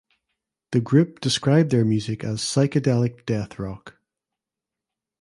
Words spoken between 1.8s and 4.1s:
music as "Psychedelic Death Rock".